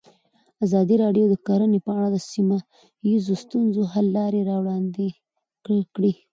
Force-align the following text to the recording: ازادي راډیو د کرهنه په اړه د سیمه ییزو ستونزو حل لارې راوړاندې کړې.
ازادي 0.65 0.95
راډیو 1.03 1.25
د 1.29 1.35
کرهنه 1.45 1.79
په 1.85 1.91
اړه 1.97 2.07
د 2.11 2.17
سیمه 2.31 2.57
ییزو 3.09 3.33
ستونزو 3.43 3.81
حل 3.93 4.07
لارې 4.17 4.41
راوړاندې 4.49 5.07
کړې. 5.95 6.11